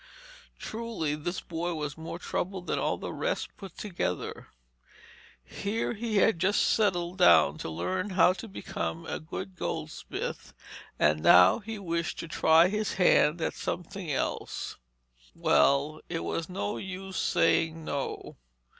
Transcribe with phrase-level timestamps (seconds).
[0.57, 4.47] Truly this boy was more trouble than all the rest put together.
[5.43, 10.55] Here he had just settled down to learn how to become a good goldsmith,
[10.97, 14.75] and now he wished to try his hand at something else.
[15.35, 18.37] Well, it was no use saying 'no.'